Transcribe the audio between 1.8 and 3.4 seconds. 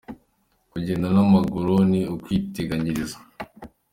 ni ukwiteganyiriza